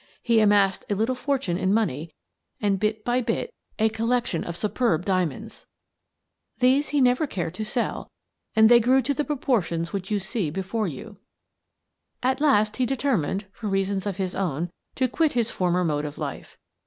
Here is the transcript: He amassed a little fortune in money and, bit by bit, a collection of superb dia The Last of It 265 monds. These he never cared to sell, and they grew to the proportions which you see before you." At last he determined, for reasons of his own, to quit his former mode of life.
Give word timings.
He 0.23 0.39
amassed 0.39 0.83
a 0.89 0.95
little 0.95 1.13
fortune 1.13 1.59
in 1.59 1.75
money 1.75 2.09
and, 2.59 2.79
bit 2.79 3.05
by 3.05 3.21
bit, 3.21 3.53
a 3.77 3.89
collection 3.89 4.43
of 4.43 4.57
superb 4.57 5.05
dia 5.05 5.13
The 5.13 5.19
Last 5.19 5.29
of 5.29 5.39
It 5.43 6.59
265 6.59 6.59
monds. 6.59 6.59
These 6.77 6.89
he 6.89 7.01
never 7.01 7.27
cared 7.27 7.53
to 7.53 7.63
sell, 7.63 8.11
and 8.55 8.67
they 8.67 8.79
grew 8.79 9.03
to 9.03 9.13
the 9.13 9.23
proportions 9.23 9.93
which 9.93 10.09
you 10.09 10.19
see 10.19 10.49
before 10.49 10.87
you." 10.87 11.17
At 12.23 12.41
last 12.41 12.77
he 12.77 12.87
determined, 12.87 13.45
for 13.51 13.67
reasons 13.67 14.07
of 14.07 14.17
his 14.17 14.33
own, 14.33 14.71
to 14.95 15.07
quit 15.07 15.33
his 15.33 15.51
former 15.51 15.83
mode 15.83 16.05
of 16.05 16.17
life. 16.17 16.57